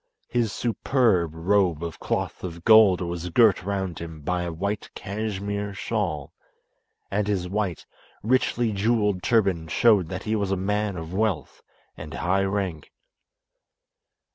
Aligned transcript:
His 0.29 0.51
superb 0.51 1.35
robe 1.35 1.83
of 1.83 1.99
cloth 1.99 2.43
of 2.43 2.63
gold 2.65 3.01
was 3.01 3.29
girt 3.29 3.61
round 3.61 3.99
him 3.99 4.21
by 4.21 4.41
a 4.41 4.51
white 4.51 4.89
cashmere 4.95 5.75
shawl, 5.75 6.33
and 7.11 7.27
his 7.27 7.47
white, 7.47 7.85
richly 8.23 8.71
jewelled 8.71 9.21
turban 9.21 9.67
showed 9.67 10.07
that 10.09 10.23
he 10.23 10.35
was 10.35 10.49
a 10.49 10.57
man 10.57 10.97
of 10.97 11.13
wealth 11.13 11.61
and 11.95 12.15
high 12.15 12.45
rank. 12.45 12.91